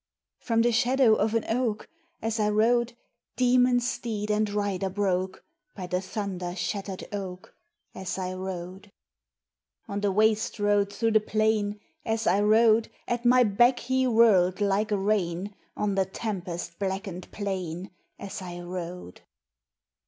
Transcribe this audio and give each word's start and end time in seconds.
From 0.39 0.63
the 0.63 0.71
shadow 0.71 1.13
of 1.13 1.35
an 1.35 1.45
oak, 1.47 1.87
As 2.23 2.39
I 2.39 2.49
rode, 2.49 2.97
Demon 3.35 3.79
steed 3.79 4.31
and 4.31 4.49
rider 4.49 4.89
broke; 4.89 5.45
By 5.75 5.85
the 5.85 6.01
thunder 6.01 6.55
shattered 6.55 7.07
oak, 7.13 7.55
As 7.93 8.17
I 8.17 8.33
rode. 8.33 8.91
On 9.87 9.99
the 10.01 10.11
waste 10.11 10.57
road 10.57 10.91
through 10.91 11.11
the 11.11 11.19
plain, 11.19 11.79
As 12.03 12.25
I 12.25 12.41
rode, 12.41 12.89
At 13.07 13.25
my 13.25 13.43
back 13.43 13.77
he 13.77 14.07
whirled 14.07 14.59
like 14.59 14.89
rain; 14.89 15.53
On 15.77 15.93
the 15.93 16.05
tempest 16.05 16.79
blackened 16.79 17.29
plain, 17.31 17.91
As 18.17 18.41
I 18.41 18.59
rode. 18.59 19.21